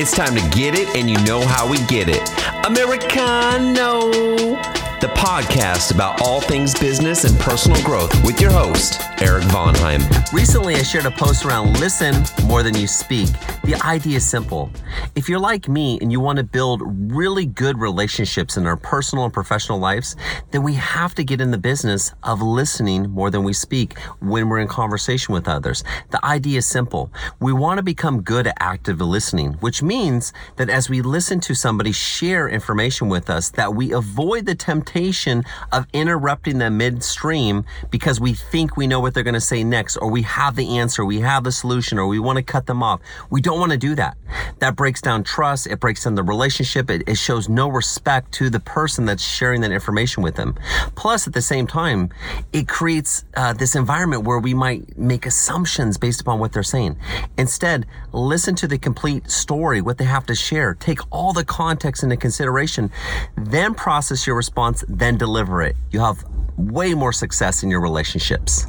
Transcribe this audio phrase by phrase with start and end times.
[0.00, 2.26] It's time to get it, and you know how we get it.
[2.66, 4.08] Americano,
[4.98, 10.00] the podcast about all things business and personal growth with your host, Eric Vonheim.
[10.32, 13.28] Recently, I shared a post around listen more than you speak.
[13.64, 14.70] The idea is simple.
[15.14, 19.24] If you're like me and you want to build really good relationships in our personal
[19.24, 20.16] and professional lives,
[20.52, 24.48] then we have to get in the business of listening more than we speak when
[24.48, 25.84] we're in conversation with others.
[26.10, 27.12] The idea is simple.
[27.40, 31.54] We want to become good at active listening, which means that as we listen to
[31.54, 38.18] somebody share information with us, that we avoid the temptation of interrupting them midstream because
[38.18, 41.04] we think we know what they're going to say next, or we have the answer,
[41.04, 43.00] we have the solution, or we want to cut them off.
[43.30, 44.16] We don't want to do that.
[44.58, 45.66] That breaks down trust.
[45.66, 46.90] It breaks down the relationship.
[46.90, 50.54] It, it shows no respect to the person that's sharing that information with them.
[50.94, 52.10] Plus, at the same time,
[52.52, 56.96] it creates uh, this environment where we might make assumptions based upon what they're saying.
[57.38, 60.74] Instead, listen to the complete story, what they have to share.
[60.74, 62.90] Take all the context into consideration,
[63.36, 65.76] then process your response, then deliver it.
[65.90, 66.24] You have
[66.56, 68.66] way more success in your relationships.